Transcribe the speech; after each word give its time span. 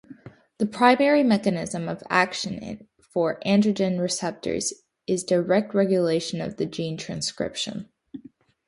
The 0.57 0.65
primary 0.65 1.21
mechanism 1.21 1.87
of 1.87 2.01
action 2.09 2.87
for 2.99 3.39
androgen 3.45 3.99
receptors 4.01 4.73
is 5.05 5.23
direct 5.23 5.75
regulation 5.75 6.41
of 6.41 6.57
gene 6.71 6.97
transcription. 6.97 7.87